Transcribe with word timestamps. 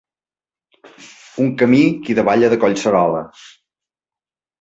Un 1.43 1.51
camí 1.59 1.81
que 2.07 2.15
davalla 2.21 2.49
de 2.55 2.59
Collserola. 2.65 3.21